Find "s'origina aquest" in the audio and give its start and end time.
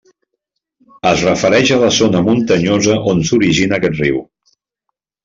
3.29-4.01